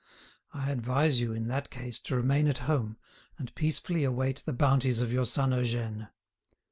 I 0.51 0.71
advise 0.71 1.21
you, 1.21 1.31
in 1.31 1.47
that 1.49 1.69
case, 1.69 1.99
to 1.99 2.15
remain 2.15 2.47
at 2.47 2.57
home, 2.65 2.97
and 3.37 3.53
peacefully 3.53 4.03
await 4.03 4.37
the 4.37 4.51
bounties 4.51 4.99
of 4.99 5.13
your 5.13 5.27
son 5.27 5.51
Eugène. 5.51 6.07